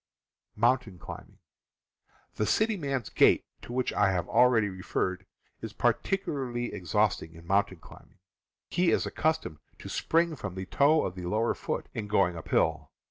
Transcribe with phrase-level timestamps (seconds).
[0.55, 5.27] 186 CAMPING AND WOODCRAFT The city man's gait, to which I have already referred,
[5.61, 8.17] is pecuHarly exhausting in mountain cHmbing.
[8.71, 9.03] He is_.
[9.05, 11.21] accustomed to spring from the toe of p..,.
[11.21, 12.89] the lower foot, in going uphill.